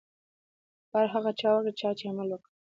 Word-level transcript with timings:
کار 0.91 1.05
هغه 1.13 1.31
چا 1.39 1.49
وکړو، 1.53 1.77
چا 1.79 1.89
چي 1.97 2.05
عمل 2.11 2.27
وکړ. 2.31 2.49